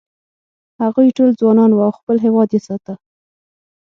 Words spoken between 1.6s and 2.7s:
و او خپل هېواد یې